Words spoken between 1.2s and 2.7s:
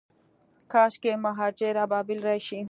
مهاجر ابابیل راشي